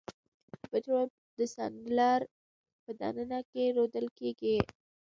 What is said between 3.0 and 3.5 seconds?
ننه